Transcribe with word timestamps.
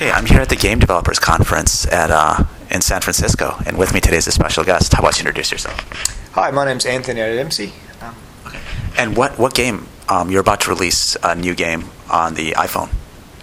Okay, 0.00 0.10
I'm 0.12 0.24
here 0.24 0.40
at 0.40 0.48
the 0.48 0.56
Game 0.56 0.78
Developers 0.78 1.18
Conference 1.18 1.86
at 1.86 2.10
uh, 2.10 2.44
in 2.70 2.80
San 2.80 3.02
Francisco, 3.02 3.56
and 3.66 3.76
with 3.76 3.92
me 3.92 4.00
today 4.00 4.16
is 4.16 4.26
a 4.26 4.32
special 4.32 4.64
guest. 4.64 4.94
How 4.94 5.00
about 5.00 5.18
you 5.18 5.26
introduce 5.26 5.52
yourself? 5.52 5.78
Hi, 6.32 6.50
my 6.50 6.64
name's 6.64 6.86
Anthony 6.86 7.20
Adamsi. 7.20 7.72
Um, 8.00 8.16
okay. 8.46 8.60
And 8.96 9.14
what 9.14 9.38
what 9.38 9.52
game? 9.52 9.88
Um, 10.08 10.30
you're 10.30 10.40
about 10.40 10.62
to 10.62 10.70
release 10.70 11.18
a 11.22 11.34
new 11.34 11.54
game 11.54 11.90
on 12.10 12.32
the 12.32 12.52
iPhone 12.52 12.88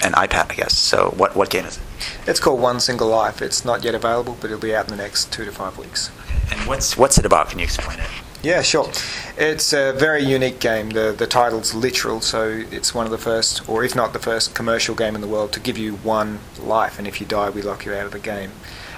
and 0.03 0.15
iPad, 0.15 0.51
I 0.51 0.55
guess. 0.55 0.75
So 0.75 1.13
what 1.15 1.35
what 1.35 1.51
game 1.51 1.65
is 1.65 1.77
it? 1.77 1.83
It's 2.25 2.39
called 2.39 2.59
One 2.59 2.79
Single 2.79 3.09
Life. 3.09 3.39
It's 3.43 3.63
not 3.63 3.83
yet 3.83 3.93
available, 3.93 4.35
but 4.41 4.45
it'll 4.45 4.59
be 4.59 4.75
out 4.75 4.85
in 4.85 4.97
the 4.97 5.03
next 5.03 5.31
two 5.31 5.45
to 5.45 5.51
five 5.51 5.77
weeks. 5.77 6.09
Okay. 6.21 6.55
And 6.55 6.67
what's 6.67 6.97
what's 6.97 7.19
it 7.19 7.25
about? 7.27 7.51
Can 7.51 7.59
you 7.59 7.65
explain 7.65 7.99
it? 7.99 8.09
Yeah, 8.43 8.61
sure. 8.61 8.89
It's 9.37 9.73
a 9.73 9.93
very 9.93 10.23
unique 10.23 10.59
game. 10.59 10.91
The 10.91 11.13
the 11.17 11.27
title's 11.27 11.73
literal, 11.73 12.21
so 12.21 12.63
it's 12.71 12.93
one 12.93 13.05
of 13.05 13.11
the 13.11 13.17
first, 13.17 13.67
or 13.67 13.83
if 13.83 13.95
not 13.95 14.13
the 14.13 14.19
first, 14.19 14.53
commercial 14.53 14.95
game 14.95 15.15
in 15.15 15.21
the 15.21 15.27
world 15.27 15.51
to 15.53 15.59
give 15.59 15.77
you 15.77 15.95
one 15.97 16.39
life, 16.59 16.99
and 16.99 17.07
if 17.07 17.19
you 17.19 17.27
die, 17.27 17.49
we 17.49 17.61
lock 17.61 17.85
you 17.85 17.93
out 17.93 18.05
of 18.05 18.11
the 18.11 18.19
game. 18.19 18.51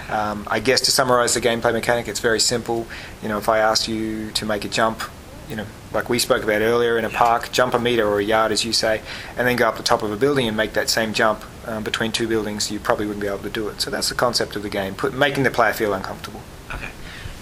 Um, 0.09 0.47
I 0.49 0.59
guess 0.59 0.81
to 0.81 0.91
summarise 0.91 1.35
the 1.35 1.41
gameplay 1.41 1.71
mechanic, 1.71 2.07
it's 2.07 2.19
very 2.19 2.39
simple. 2.39 2.87
You 3.21 3.29
know, 3.29 3.37
if 3.37 3.47
I 3.47 3.59
asked 3.59 3.87
you 3.87 4.31
to 4.31 4.45
make 4.45 4.65
a 4.65 4.69
jump, 4.69 5.03
you 5.47 5.55
know, 5.55 5.65
like 5.93 6.09
we 6.09 6.19
spoke 6.19 6.43
about 6.43 6.61
earlier 6.61 6.97
in 6.97 7.05
a 7.05 7.09
park, 7.09 7.51
jump 7.51 7.73
a 7.73 7.79
meter 7.79 8.07
or 8.07 8.19
a 8.19 8.23
yard, 8.23 8.51
as 8.51 8.65
you 8.65 8.73
say, 8.73 9.01
and 9.37 9.47
then 9.47 9.55
go 9.55 9.67
up 9.67 9.77
the 9.77 9.83
top 9.83 10.03
of 10.03 10.11
a 10.11 10.17
building 10.17 10.47
and 10.47 10.57
make 10.57 10.73
that 10.73 10.89
same 10.89 11.13
jump 11.13 11.43
um, 11.65 11.83
between 11.83 12.11
two 12.11 12.27
buildings, 12.27 12.71
you 12.71 12.79
probably 12.79 13.05
wouldn't 13.05 13.21
be 13.21 13.27
able 13.27 13.39
to 13.39 13.49
do 13.49 13.67
it. 13.69 13.81
So 13.81 13.91
that's 13.91 14.09
the 14.09 14.15
concept 14.15 14.55
of 14.55 14.63
the 14.63 14.69
game, 14.69 14.95
put, 14.95 15.13
making 15.13 15.43
the 15.43 15.51
player 15.51 15.73
feel 15.73 15.93
uncomfortable. 15.93 16.41
Okay. 16.73 16.89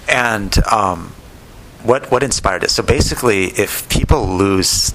And 0.09 0.57
um, 0.65 1.13
what 1.83 2.11
what 2.11 2.23
inspired 2.23 2.63
it? 2.63 2.69
So 2.69 2.83
basically, 2.83 3.45
if 3.45 3.87
people 3.89 4.27
lose 4.27 4.93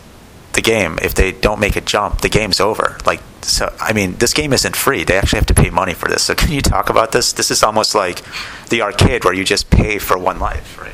the 0.52 0.62
game, 0.62 0.98
if 1.02 1.14
they 1.14 1.32
don't 1.32 1.60
make 1.60 1.76
a 1.76 1.80
jump, 1.80 2.20
the 2.20 2.28
game's 2.28 2.60
over. 2.60 2.98
Like 3.06 3.20
so, 3.42 3.74
I 3.80 3.92
mean, 3.92 4.16
this 4.16 4.32
game 4.32 4.52
isn't 4.52 4.76
free. 4.76 5.04
They 5.04 5.16
actually 5.16 5.38
have 5.38 5.46
to 5.46 5.54
pay 5.54 5.70
money 5.70 5.94
for 5.94 6.08
this. 6.08 6.22
So 6.22 6.34
can 6.34 6.52
you 6.52 6.60
talk 6.60 6.90
about 6.90 7.12
this? 7.12 7.32
This 7.32 7.50
is 7.50 7.62
almost 7.62 7.94
like 7.94 8.22
the 8.68 8.82
arcade 8.82 9.24
where 9.24 9.34
you 9.34 9.44
just 9.44 9.70
pay 9.70 9.98
for 9.98 10.18
one 10.18 10.38
life, 10.38 10.78
right? 10.80 10.92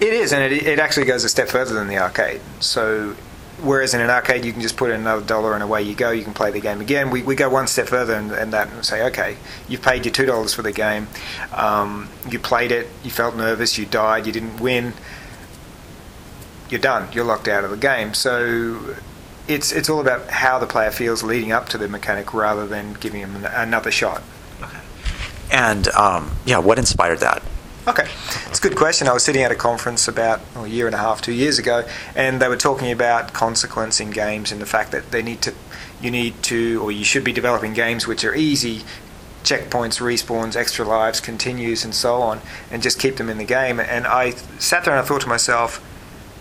It 0.00 0.12
is, 0.12 0.32
and 0.32 0.42
it, 0.42 0.64
it 0.64 0.78
actually 0.78 1.06
goes 1.06 1.22
a 1.22 1.28
step 1.28 1.48
further 1.48 1.74
than 1.74 1.86
the 1.86 1.98
arcade. 1.98 2.40
So 2.60 3.14
whereas 3.60 3.94
in 3.94 4.00
an 4.00 4.10
arcade 4.10 4.44
you 4.44 4.52
can 4.52 4.62
just 4.62 4.76
put 4.76 4.90
in 4.90 5.00
another 5.00 5.24
dollar 5.24 5.54
and 5.54 5.62
away 5.62 5.82
you 5.82 5.94
go 5.94 6.10
you 6.10 6.24
can 6.24 6.34
play 6.34 6.50
the 6.50 6.60
game 6.60 6.80
again. 6.80 7.10
We, 7.10 7.22
we 7.22 7.34
go 7.34 7.48
one 7.48 7.66
step 7.66 7.88
further 7.88 8.14
and, 8.14 8.32
and 8.32 8.52
that 8.52 8.68
and 8.68 8.84
say 8.84 9.06
okay 9.08 9.36
you've 9.68 9.82
paid 9.82 10.04
your 10.04 10.12
two 10.12 10.26
dollars 10.26 10.54
for 10.54 10.62
the 10.62 10.72
game. 10.72 11.08
Um, 11.52 12.08
you 12.28 12.38
played 12.38 12.72
it 12.72 12.88
you 13.02 13.10
felt 13.10 13.36
nervous 13.36 13.78
you 13.78 13.86
died 13.86 14.26
you 14.26 14.32
didn't 14.32 14.60
win. 14.60 14.94
You're 16.70 16.80
done. 16.80 17.12
You're 17.12 17.24
locked 17.24 17.48
out 17.48 17.64
of 17.64 17.70
the 17.70 17.76
game. 17.76 18.14
So 18.14 18.96
it's 19.46 19.72
it's 19.72 19.90
all 19.90 20.00
about 20.00 20.28
how 20.28 20.58
the 20.58 20.66
player 20.66 20.90
feels 20.90 21.22
leading 21.22 21.52
up 21.52 21.68
to 21.70 21.78
the 21.78 21.88
mechanic 21.88 22.32
rather 22.32 22.66
than 22.66 22.94
giving 22.94 23.20
him 23.20 23.44
another 23.44 23.90
shot. 23.90 24.22
Okay. 24.62 24.78
And 25.50 25.88
um, 25.88 26.32
yeah 26.44 26.58
what 26.58 26.78
inspired 26.78 27.20
that 27.20 27.42
Okay, 27.84 28.06
it's 28.46 28.60
a 28.60 28.62
good 28.62 28.76
question. 28.76 29.08
I 29.08 29.12
was 29.12 29.24
sitting 29.24 29.42
at 29.42 29.50
a 29.50 29.56
conference 29.56 30.06
about 30.06 30.40
oh, 30.54 30.64
a 30.64 30.68
year 30.68 30.86
and 30.86 30.94
a 30.94 30.98
half, 30.98 31.20
two 31.20 31.32
years 31.32 31.58
ago, 31.58 31.84
and 32.14 32.40
they 32.40 32.46
were 32.46 32.56
talking 32.56 32.92
about 32.92 33.32
consequence 33.32 33.98
in 33.98 34.12
games 34.12 34.52
and 34.52 34.60
the 34.60 34.66
fact 34.66 34.92
that 34.92 35.10
they 35.10 35.20
need 35.20 35.42
to, 35.42 35.54
you 36.00 36.12
need 36.12 36.40
to, 36.44 36.80
or 36.80 36.92
you 36.92 37.02
should 37.02 37.24
be 37.24 37.32
developing 37.32 37.74
games 37.74 38.06
which 38.06 38.22
are 38.22 38.36
easy, 38.36 38.82
checkpoints, 39.42 40.00
respawns, 40.00 40.54
extra 40.54 40.84
lives, 40.84 41.18
continues, 41.18 41.84
and 41.84 41.92
so 41.92 42.22
on, 42.22 42.40
and 42.70 42.84
just 42.84 43.00
keep 43.00 43.16
them 43.16 43.28
in 43.28 43.38
the 43.38 43.44
game. 43.44 43.80
And 43.80 44.06
I 44.06 44.30
sat 44.60 44.84
there 44.84 44.94
and 44.94 45.04
I 45.04 45.04
thought 45.04 45.22
to 45.22 45.28
myself, 45.28 45.78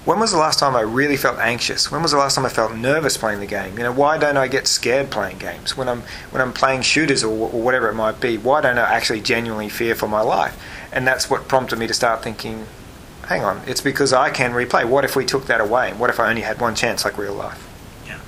when 0.05 0.19
was 0.19 0.31
the 0.31 0.37
last 0.37 0.59
time 0.59 0.75
I 0.75 0.81
really 0.81 1.17
felt 1.17 1.37
anxious? 1.39 1.91
When 1.91 2.01
was 2.01 2.11
the 2.11 2.17
last 2.17 2.35
time 2.35 2.45
I 2.45 2.49
felt 2.49 2.75
nervous 2.75 3.17
playing 3.17 3.39
the 3.39 3.45
game? 3.45 3.77
You 3.77 3.83
know, 3.83 3.91
why 3.91 4.17
don't 4.17 4.37
I 4.37 4.47
get 4.47 4.65
scared 4.65 5.11
playing 5.11 5.37
games 5.37 5.77
when 5.77 5.87
I'm 5.87 6.01
when 6.31 6.41
I'm 6.41 6.53
playing 6.53 6.81
shooters 6.81 7.23
or, 7.23 7.29
or 7.29 7.61
whatever 7.61 7.87
it 7.87 7.93
might 7.93 8.19
be? 8.19 8.37
Why 8.37 8.61
don't 8.61 8.79
I 8.79 8.95
actually 8.95 9.21
genuinely 9.21 9.69
fear 9.69 9.93
for 9.93 10.07
my 10.07 10.21
life? 10.21 10.59
And 10.91 11.07
that's 11.07 11.29
what 11.29 11.47
prompted 11.47 11.79
me 11.79 11.87
to 11.87 11.93
start 11.93 12.23
thinking, 12.23 12.65
hang 13.27 13.43
on, 13.43 13.61
it's 13.65 13.81
because 13.81 14.11
I 14.13 14.29
can 14.29 14.51
replay. 14.51 14.85
What 14.85 15.05
if 15.05 15.15
we 15.15 15.25
took 15.25 15.45
that 15.45 15.61
away? 15.61 15.93
What 15.93 16.09
if 16.09 16.19
I 16.19 16.29
only 16.29 16.41
had 16.41 16.59
one 16.59 16.75
chance, 16.75 17.05
like 17.05 17.17
real 17.17 17.33
life? 17.33 17.67
Yeah. 18.05 18.19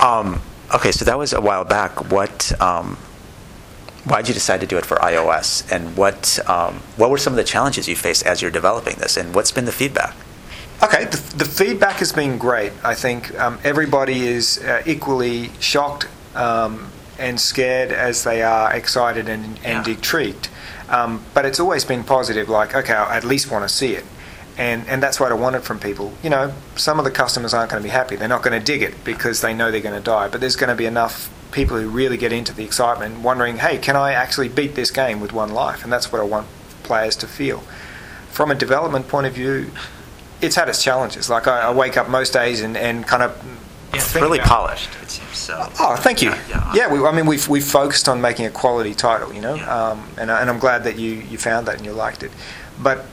Um, 0.00 0.42
okay, 0.74 0.92
so 0.92 1.04
that 1.04 1.18
was 1.18 1.32
a 1.32 1.40
while 1.40 1.64
back. 1.64 2.10
What? 2.10 2.60
Um, 2.60 2.96
why 4.04 4.20
did 4.20 4.28
you 4.28 4.34
decide 4.34 4.60
to 4.62 4.66
do 4.66 4.78
it 4.78 4.84
for 4.84 4.96
iOS? 4.96 5.70
And 5.70 5.96
what 5.96 6.40
um, 6.48 6.80
what 6.96 7.10
were 7.10 7.18
some 7.18 7.32
of 7.32 7.36
the 7.36 7.44
challenges 7.44 7.88
you 7.88 7.94
faced 7.94 8.26
as 8.26 8.42
you're 8.42 8.50
developing 8.50 8.96
this? 8.96 9.16
And 9.16 9.34
what's 9.34 9.52
been 9.52 9.64
the 9.64 9.72
feedback? 9.72 10.16
Okay, 10.82 11.04
the, 11.04 11.36
the, 11.36 11.44
feedback 11.44 11.96
has 11.98 12.12
been 12.12 12.38
great. 12.38 12.72
I 12.82 12.96
think 12.96 13.38
um, 13.38 13.60
everybody 13.62 14.26
is 14.26 14.58
uh, 14.58 14.82
equally 14.84 15.52
shocked 15.60 16.08
um, 16.34 16.90
and 17.20 17.40
scared 17.40 17.92
as 17.92 18.24
they 18.24 18.42
are 18.42 18.72
excited 18.74 19.28
and, 19.28 19.60
and 19.62 19.86
yeah. 19.86 19.94
intrigued. 19.94 20.48
Um, 20.92 21.24
but 21.32 21.46
it's 21.46 21.58
always 21.58 21.84
been 21.84 22.04
positive, 22.04 22.48
like, 22.48 22.74
okay, 22.74 22.92
I 22.92 23.16
at 23.16 23.24
least 23.24 23.50
want 23.50 23.68
to 23.68 23.74
see 23.74 23.94
it. 23.94 24.04
And, 24.58 24.86
and 24.86 25.02
that's 25.02 25.18
what 25.18 25.32
I 25.32 25.34
wanted 25.34 25.62
from 25.62 25.80
people. 25.80 26.12
You 26.22 26.28
know, 26.28 26.52
some 26.76 26.98
of 26.98 27.06
the 27.06 27.10
customers 27.10 27.54
aren't 27.54 27.70
going 27.70 27.82
to 27.82 27.86
be 27.86 27.90
happy. 27.90 28.16
They're 28.16 28.28
not 28.28 28.42
going 28.42 28.58
to 28.58 28.64
dig 28.64 28.82
it 28.82 29.02
because 29.02 29.40
they 29.40 29.54
know 29.54 29.70
they're 29.70 29.80
going 29.80 29.98
to 29.98 30.04
die. 30.04 30.28
But 30.28 30.42
there's 30.42 30.56
going 30.56 30.68
to 30.68 30.76
be 30.76 30.84
enough 30.84 31.32
people 31.50 31.78
who 31.78 31.88
really 31.88 32.18
get 32.18 32.32
into 32.32 32.52
the 32.52 32.62
excitement, 32.62 33.20
wondering, 33.20 33.56
hey, 33.56 33.78
can 33.78 33.96
I 33.96 34.12
actually 34.12 34.50
beat 34.50 34.74
this 34.74 34.90
game 34.90 35.20
with 35.20 35.32
one 35.32 35.52
life? 35.52 35.82
And 35.82 35.90
that's 35.90 36.12
what 36.12 36.20
I 36.20 36.24
want 36.24 36.46
players 36.82 37.16
to 37.16 37.26
feel. 37.26 37.60
From 38.30 38.50
a 38.50 38.54
development 38.54 39.08
point 39.08 39.26
of 39.26 39.32
view, 39.32 39.70
it's 40.42 40.56
had 40.56 40.68
its 40.68 40.82
challenges. 40.82 41.30
Like 41.30 41.46
I, 41.46 41.62
I 41.62 41.72
wake 41.72 41.96
up 41.96 42.10
most 42.10 42.34
days 42.34 42.60
and, 42.60 42.76
and 42.76 43.06
kind 43.06 43.22
of. 43.22 43.58
It's 43.94 44.14
really 44.14 44.38
polished. 44.38 44.90
It 45.02 45.10
seems 45.10 45.36
so. 45.36 45.68
Oh, 45.78 45.96
thank 45.96 46.22
you. 46.22 46.30
Yeah, 46.30 46.48
yeah. 46.48 46.72
yeah 46.74 46.92
we, 46.92 47.04
I 47.04 47.12
mean, 47.12 47.26
we've 47.26 47.46
we've 47.48 47.64
focused 47.64 48.08
on 48.08 48.20
making 48.20 48.46
a 48.46 48.50
quality 48.50 48.94
title, 48.94 49.32
you 49.32 49.40
know, 49.40 49.54
yeah. 49.54 49.90
um, 49.90 50.08
and 50.18 50.30
and 50.30 50.50
I'm 50.50 50.58
glad 50.58 50.84
that 50.84 50.98
you 50.98 51.12
you 51.12 51.38
found 51.38 51.66
that 51.68 51.76
and 51.76 51.84
you 51.84 51.92
liked 51.92 52.22
it, 52.22 52.30
but 52.80 53.04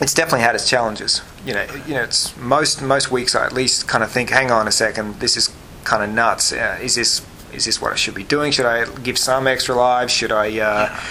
it's 0.00 0.14
definitely 0.14 0.40
had 0.40 0.54
its 0.54 0.68
challenges. 0.68 1.22
You 1.44 1.54
know, 1.54 1.66
you 1.86 1.94
know, 1.94 2.02
it's 2.02 2.36
most 2.36 2.82
most 2.82 3.10
weeks 3.10 3.34
I 3.34 3.46
at 3.46 3.52
least 3.52 3.88
kind 3.88 4.04
of 4.04 4.10
think, 4.10 4.30
hang 4.30 4.50
on 4.50 4.68
a 4.68 4.72
second, 4.72 5.20
this 5.20 5.36
is 5.36 5.52
kind 5.84 6.02
of 6.02 6.10
nuts. 6.10 6.52
Uh, 6.52 6.78
is 6.80 6.94
this 6.94 7.24
is 7.52 7.64
this 7.64 7.80
what 7.80 7.92
I 7.92 7.96
should 7.96 8.14
be 8.14 8.24
doing? 8.24 8.52
Should 8.52 8.66
I 8.66 8.84
give 9.00 9.18
some 9.18 9.46
extra 9.46 9.74
lives? 9.74 10.12
Should 10.12 10.32
I? 10.32 10.46
Uh, 10.46 10.50
yeah 10.50 11.04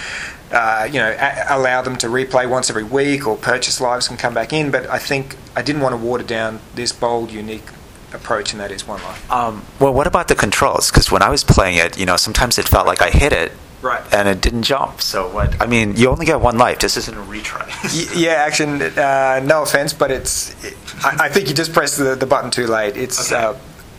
uh, 0.52 0.88
you 0.90 0.98
know, 0.98 1.14
a- 1.18 1.56
allow 1.56 1.82
them 1.82 1.96
to 1.96 2.06
replay 2.06 2.48
once 2.48 2.70
every 2.70 2.84
week 2.84 3.26
or 3.26 3.36
purchase 3.36 3.80
lives 3.80 4.08
and 4.08 4.18
come 4.18 4.34
back 4.34 4.52
in. 4.52 4.70
But 4.70 4.86
I 4.88 4.98
think 4.98 5.36
I 5.54 5.62
didn't 5.62 5.82
want 5.82 5.92
to 5.92 5.96
water 5.98 6.24
down 6.24 6.60
this 6.74 6.92
bold, 6.92 7.30
unique 7.30 7.66
approach, 8.12 8.52
and 8.52 8.60
that 8.60 8.70
is 8.70 8.86
one 8.86 9.02
life. 9.02 9.30
Um, 9.30 9.64
well, 9.80 9.92
what 9.92 10.06
about 10.06 10.28
the 10.28 10.34
controls? 10.34 10.90
Because 10.90 11.10
when 11.10 11.22
I 11.22 11.28
was 11.28 11.44
playing 11.44 11.76
it, 11.76 11.98
you 11.98 12.06
know, 12.06 12.16
sometimes 12.16 12.58
it 12.58 12.68
felt 12.68 12.86
like 12.86 13.02
I 13.02 13.10
hit 13.10 13.32
it. 13.32 13.52
Right. 13.80 14.02
And 14.12 14.26
it 14.28 14.40
didn't 14.40 14.64
jump. 14.64 15.00
So 15.00 15.28
what? 15.28 15.60
I 15.60 15.66
mean, 15.66 15.94
you 15.94 16.08
only 16.08 16.26
get 16.26 16.40
one 16.40 16.58
life. 16.58 16.80
This 16.80 16.96
isn't 16.96 17.16
a 17.16 17.22
retry. 17.22 17.68
yeah, 18.20 18.30
action. 18.30 18.82
Uh, 18.82 19.40
no 19.44 19.62
offense, 19.62 19.92
but 19.92 20.10
it's. 20.10 20.52
It, 20.64 20.76
I, 21.04 21.26
I, 21.26 21.28
think 21.28 21.48
you 21.48 21.54
just 21.54 21.72
pressed 21.72 21.98
the, 21.98 22.16
the 22.16 22.26
button 22.26 22.50
too 22.50 22.66
late. 22.66 22.96
It's. 22.96 23.32
Okay. 23.32 23.40
Uh, 23.40 23.54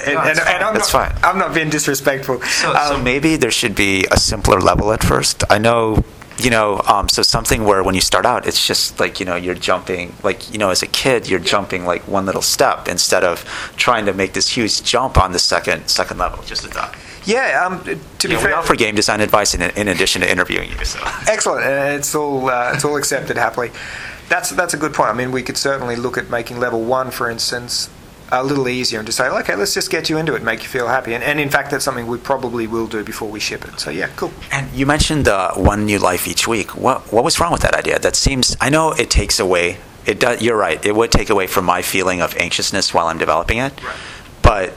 and, 0.06 0.14
no, 0.16 0.22
and, 0.22 0.40
and, 0.40 0.64
I'm 0.64 0.74
that's 0.74 0.94
not, 0.94 1.12
fine. 1.12 1.24
I'm 1.24 1.38
not 1.38 1.53
being 1.53 1.70
disrespectful. 1.70 2.41
So, 2.41 2.74
um, 2.74 2.88
so 2.88 3.02
maybe 3.02 3.36
there 3.36 3.52
should 3.52 3.76
be 3.76 4.06
a 4.12 4.18
simpler 4.18 4.59
level 4.59 4.91
at 4.91 5.03
first. 5.03 5.44
I 5.50 5.58
know 5.58 6.03
you 6.44 6.50
know, 6.50 6.81
um, 6.88 7.09
so 7.09 7.22
something 7.22 7.63
where 7.63 7.83
when 7.83 7.95
you 7.95 8.01
start 8.01 8.25
out, 8.25 8.47
it's 8.47 8.66
just 8.66 9.00
like 9.00 9.19
you 9.19 9.25
know 9.25 9.35
you're 9.35 9.55
jumping 9.55 10.13
like 10.23 10.51
you 10.51 10.57
know 10.57 10.69
as 10.69 10.81
a 10.81 10.88
kid 10.88 11.29
you're 11.29 11.39
jumping 11.39 11.85
like 11.85 12.07
one 12.07 12.25
little 12.25 12.41
step 12.41 12.88
instead 12.88 13.23
of 13.23 13.44
trying 13.77 14.05
to 14.05 14.13
make 14.13 14.33
this 14.33 14.49
huge 14.49 14.83
jump 14.83 15.17
on 15.17 15.31
the 15.31 15.39
second 15.39 15.88
second 15.88 16.17
level. 16.17 16.44
Just 16.44 16.66
a 16.66 16.67
thought. 16.67 16.95
Yeah, 17.25 17.66
um, 17.66 17.83
to 17.83 18.28
be 18.28 18.35
fair, 18.35 18.47
we 18.47 18.53
offer 18.53 18.75
game 18.75 18.95
design 18.95 19.22
advice 19.22 19.53
in, 19.53 19.61
in 19.61 19.88
addition 19.88 20.22
to 20.22 20.31
interviewing 20.31 20.69
you. 20.72 20.85
So. 20.85 20.99
Excellent, 21.28 21.66
uh, 21.66 21.97
it's 21.97 22.16
all 22.16 22.49
uh, 22.49 22.72
it's 22.73 22.85
all 22.85 22.97
accepted 22.97 23.38
happily. 23.38 23.72
That's 24.29 24.49
that's 24.51 24.73
a 24.73 24.78
good 24.78 24.94
point. 24.94 25.09
I 25.09 25.13
mean, 25.13 25.31
we 25.31 25.44
could 25.44 25.57
certainly 25.57 25.95
look 25.95 26.17
at 26.17 26.29
making 26.29 26.59
level 26.59 26.81
one, 26.83 27.11
for 27.11 27.29
instance, 27.29 27.89
a 28.31 28.44
little 28.44 28.67
easier 28.67 29.00
and 29.00 29.06
to 29.07 29.12
say, 29.12 29.28
okay, 29.28 29.56
let's 29.56 29.73
just 29.73 29.90
get 29.90 30.09
you 30.09 30.17
into 30.17 30.34
it, 30.34 30.38
and 30.38 30.45
make 30.45 30.62
you 30.62 30.69
feel 30.69 30.88
happy. 30.88 31.13
And, 31.13 31.23
and 31.23 31.40
in 31.40 31.50
fact, 31.50 31.72
that's 31.72 31.85
something 31.85 32.07
we 32.07 32.17
probably 32.17 32.67
will 32.67 32.88
do 32.88 33.03
before 33.03 33.29
we 33.29 33.40
ship 33.40 33.66
it. 33.66 33.79
So 33.79 33.90
yeah, 33.90 34.09
cool. 34.16 34.31
And 34.51 34.72
you 34.72 34.85
mentioned 34.85 35.28
uh, 35.28 35.53
one 35.55 35.85
new 35.85 35.99
life 35.99 36.28
each 36.28 36.47
week. 36.47 36.76
What 36.76 37.11
what 37.11 37.23
was 37.23 37.40
wrong 37.40 37.52
with 37.52 37.61
that 37.61 37.76
idea? 37.76 37.99
That 37.99 38.16
seems. 38.16 38.55
I 38.61 38.70
know 38.70 38.91
it 38.91 39.09
takes 39.09 39.40
away. 39.40 39.78
It 40.05 40.20
does. 40.20 40.41
You're 40.41 40.58
right. 40.58 40.84
It 40.85 40.96
would 40.96 41.11
take 41.11 41.29
away 41.29 41.47
from 41.47 41.66
my 41.66 41.81
feeling 41.81 42.22
of 42.22 42.35
anxiousness 42.37 42.93
while 42.93 43.08
I'm 43.08 43.17
developing 43.17 43.58
it. 43.58 43.84
Right. 43.84 43.97
But 44.41 44.73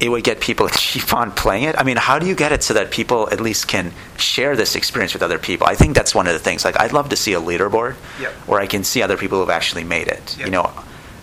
it 0.00 0.08
would 0.08 0.24
get 0.24 0.40
people 0.40 0.68
to 0.76 0.78
keep 0.78 1.12
on 1.12 1.32
playing 1.32 1.64
it. 1.64 1.74
I 1.78 1.84
mean, 1.84 1.96
how 1.96 2.18
do 2.18 2.26
you 2.26 2.34
get 2.34 2.52
it 2.52 2.62
so 2.62 2.74
that 2.74 2.90
people 2.90 3.28
at 3.30 3.40
least 3.40 3.68
can 3.68 3.92
share 4.18 4.56
this 4.56 4.76
experience 4.76 5.12
with 5.12 5.22
other 5.22 5.38
people? 5.38 5.66
I 5.66 5.74
think 5.74 5.94
that's 5.94 6.14
one 6.14 6.26
of 6.26 6.32
the 6.32 6.38
things. 6.38 6.64
Like, 6.64 6.78
I'd 6.78 6.92
love 6.92 7.08
to 7.10 7.16
see 7.16 7.32
a 7.32 7.40
leaderboard 7.40 7.96
yep. 8.20 8.32
where 8.46 8.60
I 8.60 8.66
can 8.66 8.84
see 8.84 9.02
other 9.02 9.16
people 9.16 9.40
who've 9.40 9.50
actually 9.50 9.84
made 9.84 10.08
it. 10.08 10.36
Yep. 10.38 10.46
You 10.46 10.52
know, 10.52 10.72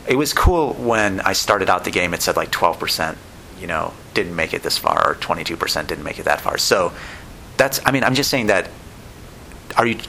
it 0.07 0.15
was 0.15 0.33
cool 0.33 0.73
when 0.73 1.21
I 1.21 1.33
started 1.33 1.69
out 1.69 1.85
the 1.85 1.91
game. 1.91 2.13
It 2.13 2.21
said 2.21 2.35
like 2.35 2.51
12%, 2.51 3.15
you 3.59 3.67
know, 3.67 3.93
didn't 4.13 4.35
make 4.35 4.53
it 4.53 4.63
this 4.63 4.77
far, 4.77 5.11
or 5.11 5.15
22% 5.15 5.87
didn't 5.87 6.03
make 6.03 6.19
it 6.19 6.25
that 6.25 6.41
far. 6.41 6.57
So 6.57 6.91
that's. 7.57 7.79
I 7.85 7.91
mean, 7.91 8.03
I'm 8.03 8.15
just 8.15 8.29
saying 8.29 8.47
that. 8.47 8.69
Are 9.77 9.87
you 9.87 9.99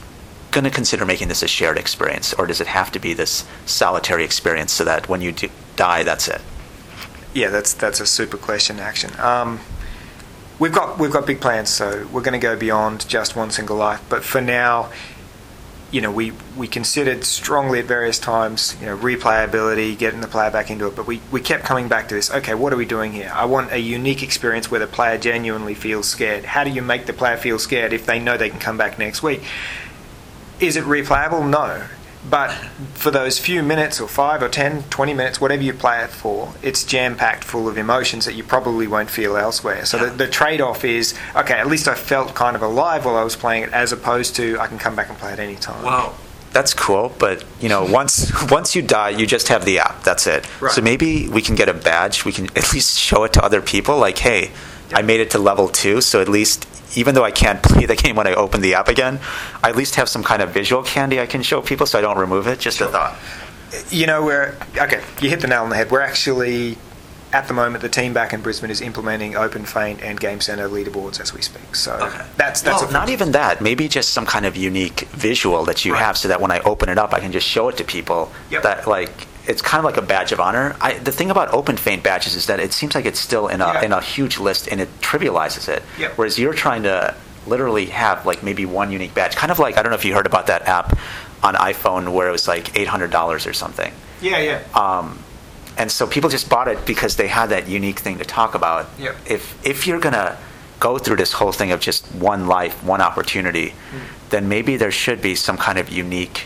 going 0.51 0.63
to 0.63 0.69
consider 0.69 1.05
making 1.05 1.27
this 1.27 1.41
a 1.41 1.47
shared 1.47 1.77
experience, 1.77 2.33
or 2.33 2.45
does 2.45 2.61
it 2.61 2.67
have 2.67 2.91
to 2.91 2.99
be 2.99 3.13
this 3.13 3.45
solitary 3.65 4.23
experience 4.23 4.71
so 4.71 4.83
that 4.85 5.09
when 5.09 5.21
you 5.21 5.33
die, 5.75 6.03
that's 6.03 6.27
it? 6.27 6.41
Yeah, 7.33 7.49
that's 7.49 7.73
that's 7.73 7.99
a 7.99 8.05
super 8.05 8.37
question. 8.37 8.79
Action. 8.79 9.11
Um, 9.19 9.59
we've 10.59 10.71
got 10.71 10.99
we've 10.99 11.11
got 11.11 11.25
big 11.25 11.41
plans, 11.41 11.69
so 11.69 12.07
we're 12.11 12.21
going 12.21 12.39
to 12.39 12.45
go 12.45 12.55
beyond 12.55 13.07
just 13.07 13.35
one 13.35 13.51
single 13.51 13.75
life. 13.75 14.01
But 14.09 14.23
for 14.23 14.41
now, 14.41 14.91
you 15.95 16.01
know, 16.01 16.11
we, 16.11 16.33
we 16.57 16.67
considered 16.67 17.23
strongly 17.23 17.79
at 17.79 17.85
various 17.85 18.19
times, 18.19 18.75
you 18.81 18.85
know, 18.85 18.97
replayability, 18.97 19.97
getting 19.97 20.19
the 20.19 20.27
player 20.27 20.51
back 20.51 20.69
into 20.69 20.87
it, 20.87 20.93
but 20.93 21.07
we, 21.07 21.21
we 21.31 21.39
kept 21.39 21.63
coming 21.63 21.87
back 21.87 22.09
to 22.09 22.15
this. 22.15 22.29
Okay, 22.29 22.53
what 22.53 22.73
are 22.73 22.75
we 22.75 22.83
doing 22.83 23.13
here? 23.13 23.31
I 23.33 23.45
want 23.45 23.71
a 23.71 23.79
unique 23.79 24.21
experience 24.21 24.69
where 24.69 24.81
the 24.81 24.87
player 24.87 25.17
genuinely 25.17 25.73
feels 25.73 26.05
scared. 26.05 26.43
How 26.43 26.65
do 26.65 26.69
you 26.69 26.81
make 26.81 27.05
the 27.05 27.13
player 27.13 27.37
feel 27.37 27.57
scared 27.59 27.93
if 27.93 28.05
they 28.05 28.19
know 28.19 28.35
they 28.35 28.49
can 28.49 28.59
come 28.59 28.77
back 28.77 28.99
next 28.99 29.23
week? 29.23 29.41
Is 30.59 30.75
it 30.75 30.83
replayable? 30.83 31.49
No. 31.49 31.87
But 32.29 32.51
for 32.95 33.11
those 33.11 33.37
few 33.37 33.61
minutes 33.61 34.01
or 34.01 34.07
five 34.07 34.41
or 34.41 34.49
10, 34.49 34.83
20 34.83 35.13
minutes, 35.13 35.39
whatever 35.39 35.61
you 35.61 35.73
play 35.73 36.03
it 36.03 36.09
for, 36.09 36.53
it's 36.63 36.83
jam 36.83 37.15
packed 37.15 37.43
full 37.43 37.67
of 37.67 37.77
emotions 37.77 38.25
that 38.25 38.33
you 38.33 38.43
probably 38.43 38.87
won't 38.87 39.09
feel 39.09 39.37
elsewhere. 39.37 39.85
So 39.85 39.97
yeah. 39.97 40.09
the, 40.09 40.25
the 40.25 40.27
trade 40.27 40.61
off 40.61 40.83
is 40.83 41.13
okay, 41.35 41.53
at 41.53 41.67
least 41.67 41.87
I 41.87 41.95
felt 41.95 42.33
kind 42.33 42.55
of 42.55 42.61
alive 42.61 43.05
while 43.05 43.15
I 43.15 43.23
was 43.23 43.35
playing 43.35 43.63
it 43.63 43.73
as 43.73 43.91
opposed 43.91 44.35
to 44.37 44.59
I 44.59 44.67
can 44.67 44.79
come 44.79 44.95
back 44.95 45.09
and 45.09 45.17
play 45.17 45.33
it 45.33 45.39
any 45.39 45.55
time. 45.55 45.83
Wow. 45.83 46.15
That's 46.51 46.73
cool, 46.73 47.13
but 47.19 47.43
you 47.59 47.67
know, 47.67 47.83
once 47.83 48.31
once 48.49 48.75
you 48.75 48.81
die, 48.81 49.09
you 49.09 49.27
just 49.27 49.49
have 49.49 49.65
the 49.65 49.79
app. 49.79 50.03
That's 50.03 50.25
it. 50.25 50.47
Right. 50.61 50.71
So 50.71 50.81
maybe 50.81 51.27
we 51.27 51.41
can 51.41 51.55
get 51.55 51.67
a 51.67 51.73
badge. 51.73 52.23
We 52.23 52.31
can 52.31 52.45
at 52.55 52.71
least 52.73 52.97
show 52.97 53.25
it 53.25 53.33
to 53.33 53.43
other 53.43 53.61
people. 53.61 53.97
Like, 53.97 54.17
hey, 54.17 54.51
I 54.93 55.01
made 55.01 55.19
it 55.19 55.31
to 55.31 55.37
level 55.37 55.67
two, 55.67 55.99
so 56.01 56.21
at 56.21 56.29
least 56.29 56.65
even 56.95 57.15
though 57.15 57.23
I 57.23 57.31
can't 57.31 57.61
play 57.63 57.85
the 57.85 57.95
game 57.95 58.15
when 58.15 58.27
I 58.27 58.33
open 58.33 58.61
the 58.61 58.75
app 58.75 58.87
again, 58.87 59.19
I 59.63 59.69
at 59.69 59.75
least 59.75 59.95
have 59.95 60.09
some 60.09 60.23
kind 60.23 60.41
of 60.41 60.51
visual 60.51 60.83
candy 60.83 61.19
I 61.19 61.25
can 61.25 61.41
show 61.41 61.61
people 61.61 61.85
so 61.85 61.97
I 61.99 62.01
don't 62.01 62.17
remove 62.17 62.47
it. 62.47 62.59
Just 62.59 62.77
sure. 62.77 62.87
a 62.87 62.91
thought. 62.91 63.17
You 63.89 64.07
know, 64.07 64.23
we're 64.23 64.55
okay. 64.77 65.03
You 65.21 65.29
hit 65.29 65.41
the 65.41 65.47
nail 65.47 65.63
on 65.63 65.69
the 65.69 65.75
head. 65.75 65.91
We're 65.91 66.01
actually 66.01 66.77
at 67.33 67.47
the 67.49 67.53
moment 67.53 67.81
the 67.81 67.89
team 67.89 68.13
back 68.13 68.31
in 68.31 68.41
Brisbane 68.41 68.69
is 68.69 68.79
implementing 68.79 69.33
OpenFeint 69.33 70.01
and 70.01 70.17
Game 70.17 70.39
Center 70.39 70.69
leaderboards 70.69 71.19
as 71.19 71.33
we 71.33 71.41
speak. 71.41 71.75
So 71.75 71.93
okay. 71.93 72.25
that's 72.37 72.61
that's 72.61 72.83
well, 72.83 72.91
not 72.91 73.09
even 73.09 73.33
that. 73.33 73.61
Maybe 73.61 73.87
just 73.89 74.09
some 74.09 74.25
kind 74.25 74.45
of 74.45 74.55
unique 74.55 75.01
visual 75.09 75.65
that 75.65 75.83
you 75.83 75.93
right. 75.93 76.01
have, 76.01 76.17
so 76.17 76.29
that 76.29 76.39
when 76.39 76.51
I 76.51 76.59
open 76.59 76.87
it 76.87 76.97
up, 76.97 77.13
I 77.13 77.19
can 77.19 77.31
just 77.33 77.47
show 77.47 77.67
it 77.67 77.77
to 77.77 77.83
people. 77.83 78.31
Yep. 78.51 78.63
That 78.63 78.87
like 78.87 79.27
it's 79.47 79.61
kind 79.61 79.79
of 79.79 79.85
like 79.85 79.97
a 79.97 80.01
badge 80.01 80.31
of 80.31 80.39
honor. 80.39 80.75
I, 80.81 80.93
the 80.93 81.11
thing 81.11 81.31
about 81.31 81.49
OpenFeint 81.49 82.03
badges 82.03 82.35
is 82.35 82.47
that 82.47 82.59
it 82.59 82.73
seems 82.73 82.95
like 82.95 83.05
it's 83.05 83.19
still 83.19 83.47
in 83.47 83.61
a 83.61 83.65
yeah. 83.65 83.83
in 83.83 83.91
a 83.91 84.01
huge 84.01 84.39
list 84.39 84.67
and 84.67 84.81
it 84.81 84.89
trivializes 85.01 85.69
it. 85.69 85.83
Yep. 85.99 86.13
Whereas 86.17 86.39
you're 86.39 86.53
trying 86.53 86.83
to 86.83 87.15
literally 87.47 87.87
have 87.87 88.25
like 88.25 88.43
maybe 88.43 88.65
one 88.65 88.91
unique 88.91 89.13
badge, 89.13 89.35
kind 89.35 89.51
of 89.51 89.59
like 89.59 89.77
I 89.77 89.83
don't 89.83 89.91
know 89.91 89.97
if 89.97 90.05
you 90.05 90.13
heard 90.15 90.25
about 90.25 90.47
that 90.47 90.63
app 90.63 90.97
on 91.43 91.55
iPhone 91.55 92.13
where 92.13 92.27
it 92.27 92.31
was 92.31 92.47
like 92.47 92.77
eight 92.77 92.87
hundred 92.87 93.11
dollars 93.11 93.45
or 93.45 93.53
something. 93.53 93.93
Yeah, 94.21 94.39
yeah. 94.39 94.63
Um, 94.73 95.19
and 95.77 95.91
so 95.91 96.07
people 96.07 96.29
just 96.29 96.49
bought 96.49 96.67
it 96.67 96.85
because 96.85 97.17
they 97.17 97.27
had 97.27 97.47
that 97.47 97.67
unique 97.67 97.99
thing 97.99 98.17
to 98.17 98.25
talk 98.25 98.55
about. 98.55 98.87
Yep. 98.97 99.15
If 99.27 99.65
if 99.65 99.87
you're 99.87 99.99
gonna 99.99 100.37
go 100.79 100.97
through 100.97 101.17
this 101.17 101.33
whole 101.33 101.51
thing 101.51 101.71
of 101.71 101.79
just 101.79 102.05
one 102.15 102.47
life, 102.47 102.83
one 102.83 103.01
opportunity, 103.01 103.69
mm. 103.69 104.29
then 104.29 104.49
maybe 104.49 104.77
there 104.77 104.91
should 104.91 105.21
be 105.21 105.35
some 105.35 105.57
kind 105.57 105.77
of 105.77 105.89
unique 105.89 106.45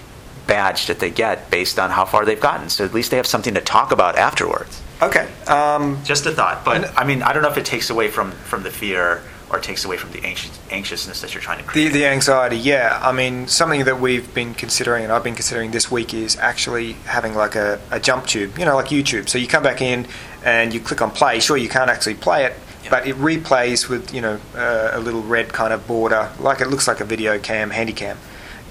badge 0.49 0.87
that 0.87 0.99
they 0.99 1.11
get 1.11 1.49
based 1.49 1.79
on 1.79 1.91
how 1.91 2.03
far 2.03 2.25
they've 2.25 2.41
gotten. 2.41 2.67
So 2.69 2.83
at 2.83 2.93
least 2.93 3.11
they 3.11 3.17
have 3.17 3.27
something 3.27 3.53
to 3.53 3.61
talk 3.61 3.93
about 3.93 4.17
afterwards. 4.17 4.81
Okay. 5.01 5.29
Um, 5.47 6.03
Just 6.03 6.25
a 6.25 6.31
thought, 6.31 6.65
but 6.65 6.91
I 6.97 7.05
mean, 7.05 7.21
I 7.21 7.31
don't 7.31 7.43
know 7.43 7.49
if 7.49 7.57
it 7.57 7.65
takes 7.65 7.89
away 7.89 8.09
from 8.09 8.31
from 8.31 8.63
the 8.63 8.71
fear 8.71 9.21
or 9.49 9.59
takes 9.59 9.85
away 9.85 9.97
from 9.97 10.11
the 10.11 10.23
anxious, 10.23 10.59
anxiousness 10.69 11.21
that 11.21 11.33
you're 11.33 11.41
trying 11.41 11.57
to 11.57 11.63
create. 11.63 11.87
The, 11.87 11.99
the 11.99 12.05
anxiety, 12.05 12.57
yeah. 12.57 12.99
I 13.01 13.11
mean, 13.11 13.47
something 13.47 13.85
that 13.85 13.99
we've 13.99 14.31
been 14.33 14.53
considering, 14.53 15.03
and 15.03 15.11
I've 15.11 15.23
been 15.23 15.33
considering 15.33 15.71
this 15.71 15.89
week, 15.89 16.13
is 16.13 16.35
actually 16.37 16.93
having 17.05 17.33
like 17.33 17.55
a, 17.55 17.79
a 17.89 17.99
jump 17.99 18.27
tube, 18.27 18.59
you 18.59 18.65
know, 18.65 18.75
like 18.75 18.87
YouTube. 18.87 19.27
So 19.27 19.37
you 19.39 19.47
come 19.47 19.63
back 19.63 19.81
in 19.81 20.05
and 20.43 20.71
you 20.73 20.79
click 20.79 21.01
on 21.01 21.09
play. 21.09 21.39
Sure, 21.39 21.57
you 21.57 21.69
can't 21.69 21.89
actually 21.89 22.15
play 22.15 22.45
it, 22.45 22.53
but 22.91 23.07
it 23.07 23.15
replays 23.15 23.89
with, 23.89 24.13
you 24.13 24.21
know, 24.21 24.39
uh, 24.53 24.91
a 24.93 24.99
little 24.99 25.23
red 25.23 25.51
kind 25.51 25.73
of 25.73 25.87
border, 25.87 26.31
like 26.39 26.61
it 26.61 26.67
looks 26.67 26.87
like 26.87 26.99
a 26.99 27.05
video 27.05 27.39
cam, 27.39 27.71
handy 27.71 27.93
cam 27.93 28.17